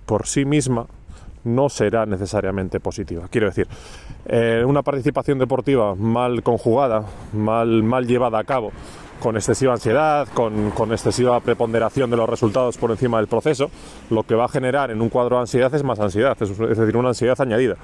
por 0.06 0.28
sí 0.28 0.46
misma 0.46 0.88
no 1.46 1.70
será 1.70 2.06
necesariamente 2.06 2.80
positiva. 2.80 3.28
Quiero 3.30 3.48
decir, 3.48 3.68
eh, 4.26 4.64
una 4.66 4.82
participación 4.82 5.38
deportiva 5.38 5.96
mal 5.96 6.42
conjugada, 6.44 7.06
mal, 7.34 7.84
mal 7.84 8.08
llevada 8.08 8.40
a 8.40 8.44
cabo, 8.44 8.72
con 9.26 9.38
excesiva 9.38 9.74
ansiedad, 9.74 10.28
con, 10.36 10.70
con, 10.70 10.92
excesiva 10.92 11.40
preponderación 11.40 12.12
de 12.12 12.16
los 12.16 12.30
resultados 12.30 12.78
por 12.78 12.92
encima 12.92 13.18
del 13.18 13.26
proceso, 13.26 13.72
lo 14.12 14.22
que 14.22 14.36
va 14.36 14.46
a 14.46 14.48
generar 14.48 14.92
en 14.92 15.02
un 15.02 15.10
cuadro 15.10 15.38
de 15.38 15.42
ansiedad 15.42 15.74
es 15.74 15.84
más 15.84 16.00
ansiedad, 16.00 16.38
es, 16.40 16.56
decir, 16.56 16.96
una 16.96 17.08
ansiedad 17.08 17.36
añadida. 17.42 17.76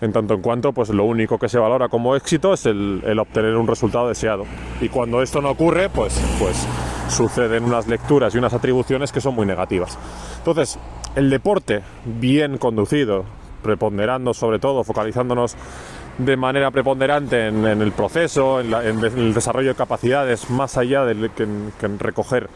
En 0.00 0.12
tanto 0.12 0.34
en 0.34 0.40
cuanto, 0.40 0.72
pues 0.72 0.90
lo 0.90 1.02
único 1.02 1.36
que 1.36 1.48
se 1.48 1.58
valora 1.58 1.88
como 1.88 2.14
éxito 2.14 2.52
es 2.52 2.64
el, 2.66 3.02
el, 3.04 3.18
obtener 3.18 3.56
un 3.56 3.66
resultado 3.66 4.06
deseado. 4.06 4.44
Y 4.80 4.88
cuando 4.88 5.20
esto 5.20 5.40
no 5.40 5.50
ocurre, 5.50 5.88
pues, 5.88 6.16
pues 6.38 6.64
suceden 7.08 7.64
unas 7.64 7.88
lecturas 7.88 8.32
y 8.36 8.38
unas 8.38 8.54
atribuciones 8.54 9.10
que 9.10 9.20
son 9.20 9.34
muy 9.34 9.46
negativas. 9.46 9.98
Entonces, 10.38 10.78
el 11.16 11.28
deporte 11.28 11.82
bien 12.04 12.56
conducido, 12.56 13.24
preponderando 13.64 14.32
sobre 14.32 14.60
todo, 14.60 14.84
focalizándonos 14.84 15.56
de 16.18 16.36
manera 16.36 16.70
preponderante 16.70 17.46
en, 17.46 17.64
el 17.64 17.92
proceso, 17.92 18.60
en, 18.60 18.72
el 18.72 19.32
desarrollo 19.32 19.68
de 19.68 19.74
capacidades, 19.74 20.50
más 20.50 20.76
allá 20.76 21.04
de 21.04 21.30
que, 21.30 21.44
en, 21.44 21.98
recoger 21.98 22.50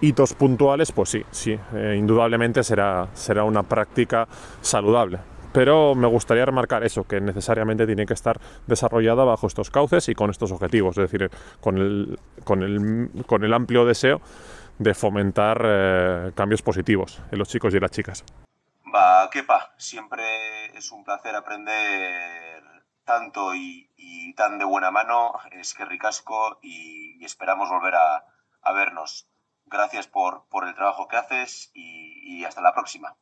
hitos 0.00 0.34
puntuales, 0.34 0.92
pues 0.92 1.08
sí, 1.08 1.24
sí, 1.30 1.58
eh, 1.74 1.96
indudablemente 1.98 2.62
será, 2.62 3.08
será 3.14 3.44
una 3.44 3.62
práctica 3.62 4.28
saludable. 4.60 5.18
Pero 5.52 5.94
me 5.94 6.06
gustaría 6.06 6.44
remarcar 6.44 6.84
eso, 6.84 7.04
que 7.04 7.18
necesariamente 7.18 7.86
tiene 7.86 8.04
que 8.04 8.12
estar 8.12 8.38
desarrollada 8.66 9.24
bajo 9.24 9.46
estos 9.46 9.70
cauces 9.70 10.06
y 10.10 10.14
con 10.14 10.28
estos 10.28 10.52
objetivos, 10.52 10.98
es 10.98 11.10
decir, 11.10 11.30
con 11.60 11.78
el, 11.78 12.18
con 12.44 12.62
el, 12.62 13.24
con 13.26 13.42
el 13.42 13.54
amplio 13.54 13.86
deseo 13.86 14.20
de 14.78 14.92
fomentar 14.92 15.62
eh, 15.64 16.32
cambios 16.34 16.60
positivos 16.60 17.22
en 17.32 17.38
los 17.38 17.48
chicos 17.48 17.72
y 17.74 17.80
las 17.80 17.90
chicas. 17.90 18.22
Va, 18.94 19.30
quepa, 19.30 19.72
siempre 19.78 20.22
es 20.76 20.92
un 20.92 21.02
placer 21.02 21.34
aprender 21.34 22.55
tanto 23.06 23.54
y, 23.54 23.84
tan 24.36 24.58
de 24.58 24.66
buena 24.66 24.90
mano. 24.90 25.32
Es 25.52 25.72
que 25.72 25.86
ricasco 25.86 26.58
y, 26.62 27.24
esperamos 27.24 27.70
volver 27.70 27.94
a, 27.94 28.72
vernos. 28.74 29.26
Gracias 29.64 30.06
por, 30.06 30.44
por, 30.50 30.66
el 30.66 30.74
trabajo 30.74 31.08
que 31.08 31.16
haces 31.16 31.70
y, 31.74 32.44
hasta 32.44 32.60
la 32.60 32.74
próxima. 32.74 33.16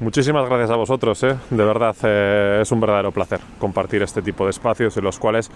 Muchísimas 0.00 0.46
gracias 0.46 0.70
a 0.70 0.76
vosotros, 0.76 1.22
¿eh? 1.22 1.36
de 1.48 1.64
verdad 1.64 1.96
eh, 2.02 2.58
es 2.60 2.70
un 2.70 2.80
verdadero 2.80 3.12
placer 3.12 3.40
compartir 3.58 4.02
este 4.02 4.20
tipo 4.20 4.44
de 4.44 4.50
espacios 4.50 4.94
en 4.98 5.04
los 5.04 5.18
cuales 5.18 5.50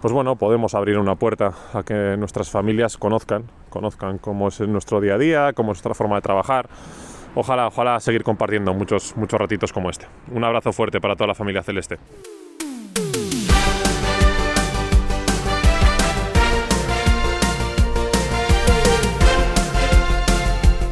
pues 0.00 0.12
bueno, 0.12 0.36
podemos 0.36 0.74
abrir 0.74 0.98
una 0.98 1.14
puerta 1.14 1.52
a 1.72 1.82
que 1.84 2.16
nuestras 2.16 2.50
familias 2.50 2.96
conozcan, 2.96 3.44
conozcan 3.70 4.18
cómo 4.18 4.48
es 4.48 4.60
nuestro 4.60 5.00
día 5.00 5.14
a 5.14 5.18
día, 5.18 5.52
cómo 5.52 5.72
es 5.72 5.76
nuestra 5.76 5.94
forma 5.94 6.16
de 6.16 6.22
trabajar. 6.22 6.68
Ojalá, 7.34 7.68
ojalá 7.68 8.00
seguir 8.00 8.22
compartiendo 8.22 8.74
muchos, 8.74 9.16
muchos 9.16 9.38
ratitos 9.38 9.72
como 9.72 9.90
este. 9.90 10.06
Un 10.32 10.42
abrazo 10.42 10.72
fuerte 10.72 11.00
para 11.00 11.14
toda 11.14 11.28
la 11.28 11.34
familia 11.34 11.62
celeste. 11.62 11.98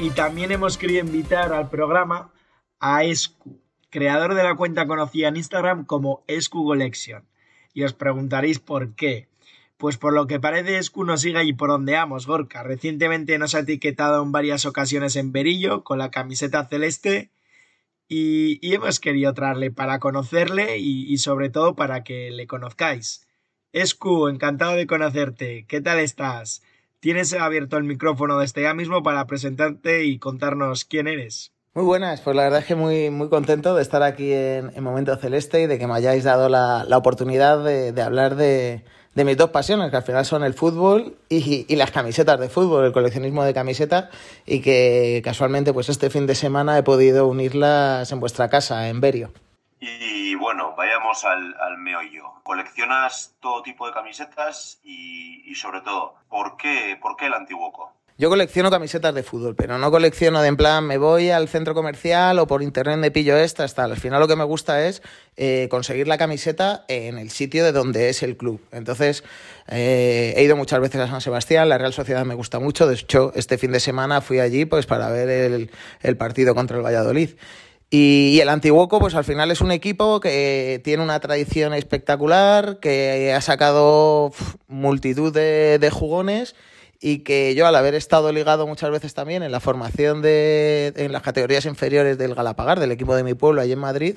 Y 0.00 0.10
también 0.10 0.52
hemos 0.52 0.78
querido 0.78 1.04
invitar 1.04 1.52
al 1.52 1.70
programa 1.70 2.30
a 2.78 3.02
Escu, 3.02 3.60
creador 3.90 4.34
de 4.34 4.44
la 4.44 4.54
cuenta 4.54 4.86
conocida 4.86 5.26
en 5.26 5.36
Instagram 5.36 5.84
como 5.84 6.22
Escu 6.28 6.64
Collection. 6.64 7.24
Y 7.74 7.82
os 7.82 7.94
preguntaréis 7.94 8.60
por 8.60 8.94
qué. 8.94 9.26
Pues 9.76 9.96
por 9.96 10.12
lo 10.12 10.28
que 10.28 10.38
parece 10.38 10.78
Escu 10.78 11.02
nos 11.02 11.22
sigue 11.22 11.42
y 11.42 11.52
por 11.52 11.70
donde 11.70 11.96
amos, 11.96 12.28
Gorka. 12.28 12.62
Recientemente 12.62 13.38
nos 13.38 13.56
ha 13.56 13.60
etiquetado 13.60 14.22
en 14.22 14.30
varias 14.30 14.66
ocasiones 14.66 15.16
en 15.16 15.32
Berillo 15.32 15.82
con 15.82 15.98
la 15.98 16.12
camiseta 16.12 16.66
celeste 16.66 17.30
y, 18.06 18.60
hemos 18.72 19.00
querido 19.00 19.34
traerle 19.34 19.72
para 19.72 19.98
conocerle 19.98 20.78
y, 20.78 21.12
y, 21.12 21.18
sobre 21.18 21.50
todo 21.50 21.74
para 21.74 22.04
que 22.04 22.30
le 22.30 22.46
conozcáis. 22.46 23.26
Escu, 23.72 24.28
encantado 24.28 24.76
de 24.76 24.86
conocerte. 24.86 25.66
¿Qué 25.66 25.80
tal 25.80 25.98
estás? 25.98 26.62
Tienes 27.00 27.32
abierto 27.32 27.76
el 27.76 27.84
micrófono 27.84 28.40
desde 28.40 28.62
ya 28.62 28.74
mismo 28.74 29.04
para 29.04 29.24
presentarte 29.26 30.04
y 30.04 30.18
contarnos 30.18 30.84
quién 30.84 31.06
eres. 31.06 31.52
Muy 31.72 31.84
buenas, 31.84 32.20
pues 32.22 32.34
la 32.34 32.42
verdad 32.42 32.58
es 32.58 32.66
que 32.66 32.74
muy, 32.74 33.08
muy 33.10 33.28
contento 33.28 33.76
de 33.76 33.82
estar 33.82 34.02
aquí 34.02 34.32
en, 34.32 34.72
Momento 34.82 35.14
Celeste 35.14 35.62
y 35.62 35.66
de 35.68 35.78
que 35.78 35.86
me 35.86 35.94
hayáis 35.94 36.24
dado 36.24 36.48
la, 36.48 36.84
oportunidad 36.96 37.62
de, 37.62 38.02
hablar 38.02 38.34
de, 38.34 38.82
mis 39.14 39.36
dos 39.36 39.50
pasiones, 39.50 39.90
que 39.90 39.96
al 39.96 40.02
final 40.02 40.26
son 40.26 40.42
el 40.42 40.54
fútbol 40.54 41.14
y, 41.28 41.72
las 41.76 41.92
camisetas 41.92 42.40
de 42.40 42.48
fútbol, 42.48 42.86
el 42.86 42.92
coleccionismo 42.92 43.44
de 43.44 43.54
camisetas, 43.54 44.06
y 44.44 44.60
que 44.60 45.20
casualmente 45.22 45.72
pues 45.72 45.88
este 45.90 46.10
fin 46.10 46.26
de 46.26 46.34
semana 46.34 46.76
he 46.76 46.82
podido 46.82 47.28
unirlas 47.28 48.10
en 48.10 48.18
vuestra 48.18 48.48
casa, 48.48 48.88
en 48.88 49.00
Berio. 49.00 49.30
Y 49.80 50.34
bueno, 50.34 50.74
vayamos 50.76 51.24
al, 51.24 51.54
al 51.60 51.78
meollo. 51.78 52.32
Coleccionas 52.42 53.36
todo 53.40 53.62
tipo 53.62 53.86
de 53.86 53.92
camisetas 53.92 54.80
y, 54.82 55.54
sobre 55.54 55.80
todo, 55.82 56.14
¿por 56.28 56.56
qué, 56.56 56.98
¿por 57.00 57.16
qué 57.16 57.26
el 57.26 57.34
Antiguoco? 57.34 57.92
Yo 58.20 58.28
colecciono 58.30 58.68
camisetas 58.68 59.14
de 59.14 59.22
fútbol, 59.22 59.54
pero 59.54 59.78
no 59.78 59.92
colecciono 59.92 60.42
de 60.42 60.48
en 60.48 60.56
plan 60.56 60.84
me 60.84 60.98
voy 60.98 61.30
al 61.30 61.48
centro 61.48 61.72
comercial 61.72 62.40
o 62.40 62.48
por 62.48 62.64
internet 62.64 62.98
me 62.98 63.12
pillo 63.12 63.36
esta, 63.36 63.62
hasta 63.62 63.84
Al 63.84 63.96
final 63.96 64.18
lo 64.18 64.26
que 64.26 64.34
me 64.34 64.42
gusta 64.42 64.88
es 64.88 65.02
eh, 65.36 65.68
conseguir 65.70 66.08
la 66.08 66.18
camiseta 66.18 66.84
en 66.88 67.16
el 67.16 67.30
sitio 67.30 67.62
de 67.62 67.70
donde 67.70 68.08
es 68.08 68.24
el 68.24 68.36
club. 68.36 68.60
Entonces, 68.72 69.22
eh, 69.68 70.34
he 70.36 70.42
ido 70.42 70.56
muchas 70.56 70.80
veces 70.80 71.00
a 71.00 71.06
San 71.06 71.20
Sebastián, 71.20 71.68
la 71.68 71.78
Real 71.78 71.92
Sociedad 71.92 72.24
me 72.24 72.34
gusta 72.34 72.58
mucho. 72.58 72.88
De 72.88 72.96
hecho, 72.96 73.30
este 73.36 73.56
fin 73.56 73.70
de 73.70 73.78
semana 73.78 74.20
fui 74.20 74.40
allí 74.40 74.64
pues 74.64 74.86
para 74.86 75.08
ver 75.10 75.68
el 76.02 76.16
partido 76.16 76.56
contra 76.56 76.76
el 76.76 76.84
Valladolid. 76.84 77.30
Y, 77.90 78.38
el 78.40 78.50
Antiguoco, 78.50 78.98
pues 78.98 79.14
al 79.14 79.24
final 79.24 79.50
es 79.50 79.60
un 79.60 79.72
equipo 79.72 80.20
que 80.20 80.80
tiene 80.84 81.02
una 81.02 81.20
tradición 81.20 81.72
espectacular, 81.72 82.80
que 82.80 83.32
ha 83.32 83.40
sacado 83.40 84.32
multitud 84.66 85.32
de, 85.32 85.78
de 85.78 85.90
jugones 85.90 86.54
y 87.00 87.18
que 87.20 87.54
yo 87.54 87.66
al 87.66 87.76
haber 87.76 87.94
estado 87.94 88.32
ligado 88.32 88.66
muchas 88.66 88.90
veces 88.90 89.14
también 89.14 89.44
en 89.44 89.52
la 89.52 89.60
formación 89.60 90.20
de 90.20 90.92
en 90.96 91.12
las 91.12 91.22
categorías 91.22 91.64
inferiores 91.64 92.18
del 92.18 92.34
Galapagar, 92.34 92.80
del 92.80 92.90
equipo 92.90 93.14
de 93.14 93.22
mi 93.22 93.34
pueblo 93.34 93.60
allí 93.60 93.72
en 93.72 93.78
Madrid, 93.78 94.16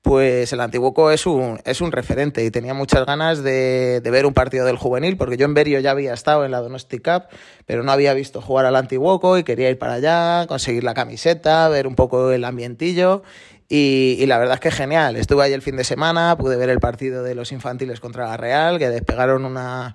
pues 0.00 0.52
el 0.52 0.60
Antiguoco 0.60 1.10
es 1.10 1.26
un, 1.26 1.60
es 1.64 1.80
un 1.80 1.90
referente 1.90 2.44
y 2.44 2.50
tenía 2.52 2.72
muchas 2.72 3.04
ganas 3.04 3.42
de, 3.42 4.00
de 4.00 4.10
ver 4.10 4.26
un 4.26 4.34
partido 4.34 4.64
del 4.64 4.76
juvenil, 4.76 5.16
porque 5.16 5.36
yo 5.36 5.44
en 5.46 5.54
Berio 5.54 5.80
ya 5.80 5.90
había 5.90 6.14
estado 6.14 6.44
en 6.44 6.52
la 6.52 6.60
Donosti 6.60 6.98
Cup, 6.98 7.24
pero 7.66 7.82
no 7.82 7.90
había 7.90 8.14
visto 8.14 8.40
jugar 8.40 8.64
al 8.64 8.76
Antiguoco 8.76 9.36
y 9.36 9.42
quería 9.42 9.68
ir 9.68 9.78
para 9.78 9.94
allá, 9.94 10.46
conseguir 10.46 10.84
la 10.84 10.94
camiseta, 10.94 11.68
ver 11.68 11.88
un 11.88 11.96
poco 11.96 12.30
el 12.30 12.44
ambientillo 12.44 13.24
y, 13.68 14.16
y, 14.18 14.26
la 14.26 14.38
verdad 14.38 14.54
es 14.54 14.60
que 14.60 14.70
genial. 14.72 15.16
Estuve 15.16 15.44
ahí 15.44 15.52
el 15.52 15.62
fin 15.62 15.76
de 15.76 15.84
semana, 15.84 16.36
pude 16.36 16.56
ver 16.56 16.70
el 16.70 16.80
partido 16.80 17.22
de 17.22 17.36
los 17.36 17.52
infantiles 17.52 18.00
contra 18.00 18.26
la 18.26 18.36
Real, 18.36 18.80
que 18.80 18.88
despegaron 18.88 19.44
una, 19.44 19.94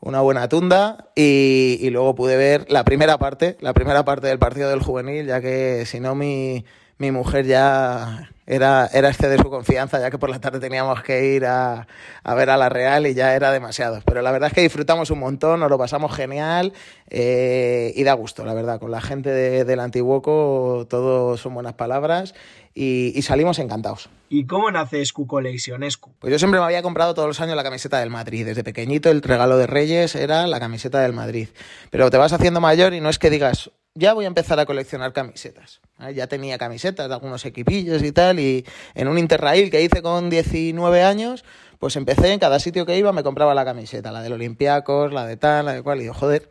una 0.00 0.20
buena 0.20 0.48
tunda 0.48 1.08
y, 1.14 1.88
luego 1.90 2.14
pude 2.14 2.36
ver 2.36 2.66
la 2.70 2.84
primera 2.84 3.18
parte, 3.18 3.56
la 3.60 3.72
primera 3.72 4.04
parte 4.04 4.26
del 4.26 4.38
partido 4.38 4.68
del 4.68 4.82
juvenil, 4.82 5.26
ya 5.26 5.40
que 5.40 5.84
si 5.86 6.00
no 6.00 6.14
mi, 6.14 6.64
mi 6.98 7.10
mujer 7.10 7.46
ya 7.46 8.30
era, 8.46 8.86
era 8.92 9.08
exceder 9.08 9.40
su 9.42 9.50
confianza, 9.50 10.00
ya 10.00 10.10
que 10.10 10.18
por 10.18 10.30
la 10.30 10.40
tarde 10.40 10.60
teníamos 10.60 11.02
que 11.02 11.34
ir 11.34 11.44
a, 11.44 11.86
a, 12.22 12.34
ver 12.34 12.48
a 12.48 12.56
la 12.56 12.68
Real 12.68 13.06
y 13.06 13.14
ya 13.14 13.34
era 13.34 13.50
demasiado. 13.50 14.00
Pero 14.04 14.22
la 14.22 14.30
verdad 14.30 14.48
es 14.48 14.54
que 14.54 14.62
disfrutamos 14.62 15.10
un 15.10 15.18
montón, 15.18 15.60
nos 15.60 15.68
lo 15.68 15.78
pasamos 15.78 16.14
genial 16.14 16.72
eh, 17.10 17.92
y 17.96 18.04
da 18.04 18.14
gusto, 18.14 18.44
la 18.44 18.54
verdad. 18.54 18.78
Con 18.78 18.92
la 18.92 19.00
gente 19.00 19.30
de, 19.30 19.64
del 19.64 19.80
Antiguoco 19.80 20.86
todo 20.88 21.36
son 21.36 21.54
buenas 21.54 21.74
palabras 21.74 22.34
y, 22.72 23.12
y, 23.16 23.22
salimos 23.22 23.58
encantados. 23.58 24.08
¿Y 24.28 24.46
cómo 24.46 24.70
nace 24.70 25.02
Escu 25.02 25.26
Collection, 25.26 25.82
Escu? 25.82 26.12
Pues 26.18 26.30
yo 26.30 26.38
siempre 26.38 26.60
me 26.60 26.66
había 26.66 26.82
comprado 26.82 27.14
todos 27.14 27.26
los 27.26 27.40
años 27.40 27.56
la 27.56 27.64
camiseta 27.64 27.98
del 27.98 28.10
Madrid. 28.10 28.46
Desde 28.46 28.62
pequeñito 28.62 29.10
el 29.10 29.22
regalo 29.22 29.58
de 29.58 29.66
Reyes 29.66 30.14
era 30.14 30.46
la 30.46 30.60
camiseta 30.60 31.00
del 31.00 31.12
Madrid. 31.12 31.48
Pero 31.90 32.10
te 32.10 32.16
vas 32.16 32.32
haciendo 32.32 32.60
mayor 32.60 32.94
y 32.94 33.00
no 33.00 33.08
es 33.10 33.18
que 33.18 33.30
digas, 33.30 33.70
ya 33.96 34.12
voy 34.12 34.24
a 34.24 34.28
empezar 34.28 34.60
a 34.60 34.66
coleccionar 34.66 35.12
camisetas. 35.12 35.80
Ya 36.14 36.26
tenía 36.26 36.58
camisetas 36.58 37.08
de 37.08 37.14
algunos 37.14 37.44
equipillos 37.44 38.02
y 38.02 38.12
tal, 38.12 38.38
y 38.38 38.64
en 38.94 39.08
un 39.08 39.18
interrail 39.18 39.70
que 39.70 39.82
hice 39.82 40.02
con 40.02 40.30
19 40.30 41.02
años, 41.02 41.44
pues 41.78 41.96
empecé 41.96 42.32
en 42.32 42.38
cada 42.38 42.58
sitio 42.58 42.86
que 42.86 42.96
iba 42.96 43.12
me 43.12 43.22
compraba 43.22 43.54
la 43.54 43.64
camiseta, 43.64 44.12
la 44.12 44.22
del 44.22 44.34
Olympiacos, 44.34 45.12
la 45.12 45.26
de 45.26 45.36
tal, 45.36 45.66
la 45.66 45.72
de 45.72 45.82
cual, 45.82 46.02
y 46.02 46.04
yo, 46.04 46.14
joder, 46.14 46.50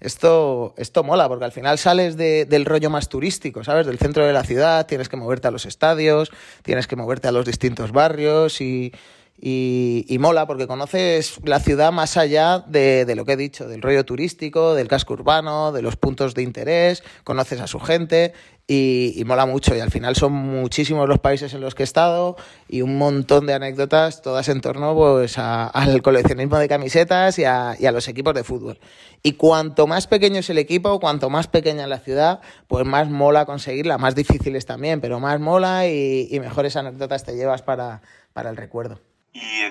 esto, 0.00 0.74
esto 0.76 1.04
mola, 1.04 1.28
porque 1.28 1.44
al 1.44 1.52
final 1.52 1.78
sales 1.78 2.16
de, 2.16 2.44
del 2.44 2.64
rollo 2.64 2.90
más 2.90 3.08
turístico, 3.08 3.64
¿sabes? 3.64 3.86
Del 3.86 3.98
centro 3.98 4.26
de 4.26 4.32
la 4.32 4.42
ciudad, 4.42 4.86
tienes 4.86 5.08
que 5.08 5.16
moverte 5.16 5.48
a 5.48 5.50
los 5.50 5.64
estadios, 5.64 6.30
tienes 6.62 6.86
que 6.86 6.96
moverte 6.96 7.28
a 7.28 7.32
los 7.32 7.46
distintos 7.46 7.92
barrios 7.92 8.60
y 8.60 8.92
y, 9.44 10.16
mola 10.20 10.46
porque 10.46 10.68
conoces 10.68 11.40
la 11.44 11.58
ciudad 11.58 11.90
más 11.90 12.16
allá 12.16 12.60
de, 12.60 13.04
de, 13.04 13.16
lo 13.16 13.24
que 13.24 13.32
he 13.32 13.36
dicho, 13.36 13.66
del 13.66 13.82
rollo 13.82 14.04
turístico, 14.04 14.74
del 14.74 14.86
casco 14.86 15.14
urbano, 15.14 15.72
de 15.72 15.82
los 15.82 15.96
puntos 15.96 16.34
de 16.34 16.42
interés, 16.42 17.02
conoces 17.24 17.60
a 17.60 17.66
su 17.66 17.80
gente 17.80 18.34
y, 18.68 19.14
y, 19.16 19.24
mola 19.24 19.44
mucho. 19.44 19.74
Y 19.74 19.80
al 19.80 19.90
final 19.90 20.14
son 20.14 20.32
muchísimos 20.32 21.08
los 21.08 21.18
países 21.18 21.52
en 21.54 21.60
los 21.60 21.74
que 21.74 21.82
he 21.82 21.84
estado 21.84 22.36
y 22.68 22.82
un 22.82 22.96
montón 22.98 23.46
de 23.46 23.54
anécdotas, 23.54 24.22
todas 24.22 24.48
en 24.48 24.60
torno 24.60 24.94
pues, 24.94 25.36
a, 25.38 25.66
al 25.66 26.02
coleccionismo 26.02 26.58
de 26.58 26.68
camisetas 26.68 27.36
y 27.40 27.44
a, 27.44 27.74
y 27.80 27.86
a 27.86 27.92
los 27.92 28.06
equipos 28.06 28.34
de 28.34 28.44
fútbol. 28.44 28.78
Y 29.24 29.32
cuanto 29.32 29.88
más 29.88 30.06
pequeño 30.06 30.38
es 30.38 30.50
el 30.50 30.58
equipo, 30.58 31.00
cuanto 31.00 31.30
más 31.30 31.48
pequeña 31.48 31.82
es 31.82 31.88
la 31.88 31.98
ciudad, 31.98 32.40
pues 32.68 32.86
más 32.86 33.10
mola 33.10 33.44
conseguirla, 33.44 33.98
más 33.98 34.14
difíciles 34.14 34.66
también, 34.66 35.00
pero 35.00 35.18
más 35.18 35.40
mola 35.40 35.88
y, 35.88 36.28
y 36.30 36.38
mejores 36.38 36.76
anécdotas 36.76 37.24
te 37.24 37.34
llevas 37.34 37.62
para, 37.62 38.02
para 38.32 38.50
el 38.50 38.56
recuerdo. 38.56 39.00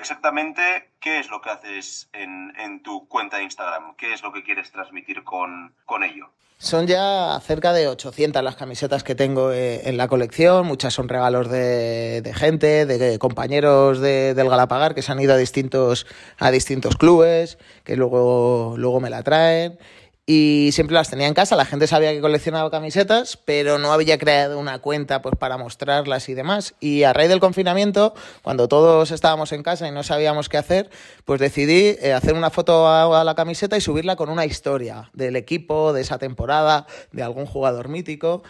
Exactamente, 0.02 0.90
¿qué 1.00 1.20
es 1.20 1.30
lo 1.30 1.40
que 1.40 1.50
haces 1.50 2.08
en, 2.12 2.82
tu 2.82 3.06
cuenta 3.06 3.36
de 3.36 3.44
Instagram? 3.44 3.94
¿Qué 3.94 4.12
es 4.12 4.20
lo 4.20 4.32
que 4.32 4.42
quieres 4.42 4.72
transmitir 4.72 5.22
con, 5.22 5.72
con 5.86 6.02
ello? 6.02 6.28
Son 6.58 6.88
ya 6.88 7.38
cerca 7.40 7.72
de 7.72 7.86
800 7.86 8.42
las 8.42 8.56
camisetas 8.56 9.04
que 9.04 9.14
tengo 9.14 9.52
eh, 9.52 9.88
en 9.88 9.96
la 9.96 10.08
colección. 10.08 10.66
Muchas 10.66 10.92
son 10.92 11.08
regalos 11.08 11.48
de, 11.48 12.20
de 12.20 12.34
gente, 12.34 12.84
de 12.84 13.16
compañeros 13.20 14.00
de, 14.00 14.34
del 14.34 14.48
Galapagar 14.48 14.96
que 14.96 15.02
se 15.02 15.12
han 15.12 15.20
ido 15.20 15.34
a 15.34 15.36
distintos, 15.36 16.04
a 16.36 16.50
distintos 16.50 16.96
clubes, 16.96 17.56
que 17.84 17.94
luego, 17.94 18.74
luego 18.76 18.98
me 18.98 19.08
la 19.08 19.22
traen 19.22 19.78
y 20.24 20.70
siempre 20.72 20.94
las 20.94 21.10
tenía 21.10 21.26
en 21.26 21.34
casa, 21.34 21.56
la 21.56 21.64
gente 21.64 21.88
sabía 21.88 22.12
que 22.12 22.20
coleccionaba 22.20 22.70
camisetas, 22.70 23.36
pero 23.36 23.78
no 23.78 23.92
había 23.92 24.18
creado 24.18 24.56
una 24.58 24.78
cuenta 24.78 25.20
pues 25.20 25.34
para 25.36 25.58
mostrarlas 25.58 26.28
y 26.28 26.34
demás. 26.34 26.74
Y 26.78 27.02
a 27.02 27.12
raíz 27.12 27.28
del 27.28 27.40
confinamiento, 27.40 28.14
cuando 28.42 28.68
todos 28.68 29.10
estábamos 29.10 29.50
en 29.50 29.64
casa 29.64 29.88
y 29.88 29.90
no 29.90 30.04
sabíamos 30.04 30.48
qué 30.48 30.58
hacer, 30.58 30.90
pues 31.24 31.40
decidí 31.40 31.96
eh, 32.00 32.12
hacer 32.12 32.34
una 32.34 32.50
foto 32.50 32.86
a, 32.86 33.20
a 33.20 33.24
la 33.24 33.34
camiseta 33.34 33.76
y 33.76 33.80
subirla 33.80 34.14
con 34.14 34.28
una 34.28 34.46
historia 34.46 35.10
del 35.12 35.34
equipo, 35.34 35.92
de 35.92 36.02
esa 36.02 36.18
temporada, 36.18 36.86
de 37.10 37.24
algún 37.24 37.46
jugador 37.46 37.88
mítico. 37.88 38.44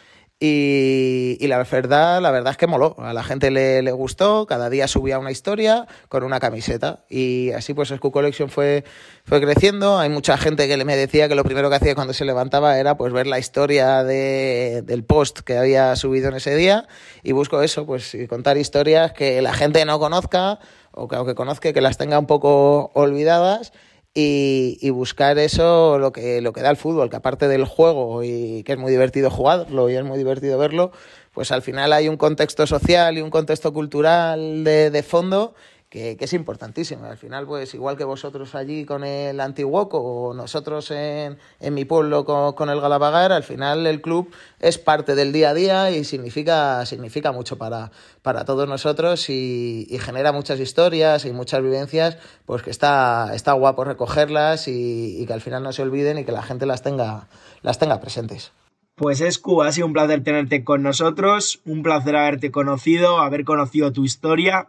Y, 0.44 1.37
y, 1.38 1.46
la 1.46 1.62
verdad, 1.62 2.20
la 2.20 2.33
verdad 2.33 2.50
es 2.50 2.57
que 2.57 2.66
moló. 2.66 2.96
A 2.98 3.12
la 3.12 3.22
gente 3.22 3.52
le, 3.52 3.81
le, 3.81 3.92
gustó. 3.92 4.44
Cada 4.44 4.70
día 4.70 4.88
subía 4.88 5.20
una 5.20 5.31
historia 5.31 5.87
con 6.09 6.24
una 6.24 6.40
camiseta. 6.40 7.05
Y 7.09 7.52
así 7.52 7.74
pues 7.74 7.92
Q 7.92 8.11
Collection 8.11 8.48
fue, 8.48 8.83
fue 9.24 9.40
creciendo. 9.40 10.00
Hay 10.00 10.09
mucha 10.09 10.37
gente 10.37 10.66
que 10.66 10.85
me 10.85 10.96
decía 10.96 11.28
que 11.28 11.37
lo 11.37 11.44
primero 11.44 11.70
que 11.70 11.76
hacía 11.76 11.94
cuando 11.94 12.12
se 12.12 12.24
levantaba 12.24 12.76
era 12.81 12.96
pues 12.96 13.12
ver 13.12 13.28
la 13.28 13.38
historia 13.38 14.02
de, 14.02 14.83
del 14.85 15.05
post 15.05 15.42
que 15.42 15.59
había 15.59 15.94
subido 15.94 16.31
en 16.31 16.35
ese 16.35 16.57
día. 16.57 16.88
Y 17.22 17.31
busco 17.31 17.62
eso, 17.62 17.87
pues 17.87 18.16
contar 18.28 18.59
historias 18.59 19.12
que 19.12 19.40
la 19.42 19.55
gente 19.55 19.85
no 19.85 20.00
conozca 20.00 20.59
o 20.90 21.07
que 21.07 21.14
aunque 21.14 21.37
conozca 21.37 21.72
que 21.72 21.81
las 21.81 21.98
tenga 21.98 22.18
un 22.18 22.26
poco 22.26 22.90
olvidadas 22.94 23.72
y, 24.14 24.79
y, 24.81 24.90
buscar 24.90 25.38
eso, 25.38 25.98
lo 25.98 26.12
que, 26.12 26.40
lo 26.42 26.53
que 26.53 26.61
da 26.61 26.70
el 26.70 26.77
fútbol, 26.77 27.09
que 27.09 27.16
aparte 27.16 27.48
del 27.48 27.64
juego 27.64 28.22
y 28.22 28.62
que 28.64 28.72
es 28.72 28.79
muy 28.79 28.90
divertido 28.90 29.31
jugarlo 29.31 29.88
y 29.88 29.94
es 29.94 30.05
muy 30.05 30.18
divertido 30.18 30.59
verlo, 30.59 30.92
pues 31.33 31.51
al 31.51 31.62
final 31.62 31.92
hay 31.94 32.09
un 32.09 32.18
contexto 32.18 32.66
social 32.66 33.16
y 33.16 33.22
un 33.22 33.31
contexto 33.31 33.72
cultural 33.72 34.64
de, 34.64 34.90
de 34.90 35.03
fondo 35.03 35.55
que, 35.92 36.16
es 36.18 36.33
importantísimo. 36.33 37.05
Al 37.05 37.18
final, 37.18 37.46
pues 37.46 37.74
igual 37.74 37.98
que 37.98 38.05
vosotros 38.05 38.55
allí 38.55 38.87
con 38.87 39.05
el 39.05 39.38
Antiguoco 39.40 39.98
o 39.98 40.33
nosotros 40.33 40.90
en, 40.90 41.37
en 41.61 41.74
mi 41.74 41.85
pueblo 41.85 42.24
con, 42.24 42.55
con, 42.55 42.70
el 42.70 42.81
Galapagar, 42.81 43.31
al 43.31 43.42
final 43.42 43.87
el 43.87 44.00
club 44.00 44.33
es 44.59 44.78
parte 44.78 45.14
del 45.14 45.35
día 45.35 45.50
a 45.50 45.55
día 45.55 45.90
y 45.90 46.05
significa, 46.05 46.87
significa 46.87 47.31
mucho 47.31 47.59
para, 47.59 47.92
para 48.22 48.46
todos 48.46 48.66
nosotros 48.66 49.28
y, 49.28 49.87
genera 50.00 50.33
muchas 50.33 50.59
historias 50.59 51.26
y 51.26 51.33
muchas 51.33 51.62
vivencias, 51.62 52.16
pues 52.46 52.62
que 52.62 52.70
está, 52.70 53.35
está 53.35 53.52
guapo 53.52 53.85
recogerlas 53.85 54.68
y, 54.68 55.20
y 55.20 55.26
que 55.26 55.33
al 55.35 55.42
final 55.42 55.62
no 55.62 55.72
se 55.72 55.83
olviden 55.83 56.18
y 56.18 56.24
que 56.24 56.33
la 56.33 56.42
gente 56.42 56.64
las 56.64 56.83
tenga, 56.83 57.28
las 57.61 57.78
tenga 57.78 58.00
presentes. 58.00 58.52
Pues 58.94 59.20
Escu, 59.20 59.62
ha 59.62 59.70
sido 59.72 59.87
un 59.87 59.92
placer 59.92 60.24
tenerte 60.24 60.64
con 60.64 60.83
nosotros, 60.83 61.61
un 61.66 61.83
placer 61.83 62.16
haberte 62.16 62.50
conocido, 62.50 63.18
haber 63.18 63.44
conocido 63.44 63.92
tu 63.92 64.05
historia 64.05 64.68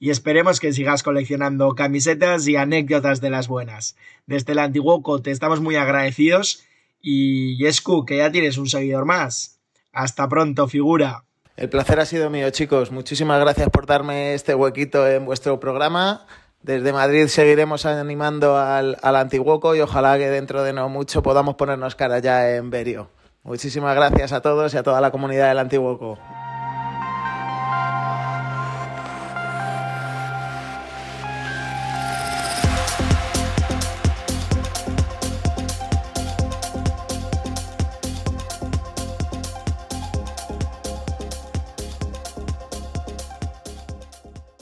y 0.00 0.08
esperemos 0.08 0.58
que 0.58 0.72
sigas 0.72 1.02
coleccionando 1.02 1.74
camisetas 1.74 2.48
y 2.48 2.56
anécdotas 2.56 3.20
de 3.20 3.28
las 3.28 3.48
buenas. 3.48 3.96
Desde 4.26 4.52
el 4.52 4.58
Antiguoco 4.58 5.20
te 5.20 5.30
estamos 5.30 5.60
muy 5.60 5.76
agradecidos 5.76 6.64
y 7.02 7.64
Escu, 7.66 8.06
que 8.06 8.16
ya 8.16 8.32
tienes 8.32 8.56
un 8.56 8.66
seguidor 8.66 9.04
más. 9.04 9.60
Hasta 9.92 10.26
pronto, 10.26 10.66
figura. 10.68 11.24
El 11.56 11.68
placer 11.68 12.00
ha 12.00 12.06
sido 12.06 12.30
mío, 12.30 12.48
chicos. 12.50 12.90
Muchísimas 12.90 13.38
gracias 13.40 13.68
por 13.68 13.84
darme 13.84 14.32
este 14.32 14.54
huequito 14.54 15.06
en 15.06 15.26
vuestro 15.26 15.60
programa. 15.60 16.26
Desde 16.62 16.94
Madrid 16.94 17.26
seguiremos 17.26 17.84
animando 17.84 18.56
al, 18.56 18.96
al 19.02 19.16
Antiguoco 19.16 19.76
y 19.76 19.80
ojalá 19.80 20.16
que 20.16 20.30
dentro 20.30 20.62
de 20.62 20.72
no 20.72 20.88
mucho 20.88 21.22
podamos 21.22 21.56
ponernos 21.56 21.94
cara 21.94 22.18
ya 22.20 22.56
en 22.56 22.70
Berio. 22.70 23.10
Muchísimas 23.42 23.94
gracias 23.94 24.32
a 24.32 24.40
todos 24.40 24.72
y 24.72 24.78
a 24.78 24.82
toda 24.82 25.02
la 25.02 25.10
comunidad 25.10 25.48
del 25.48 25.58
Antiguoco. 25.58 26.18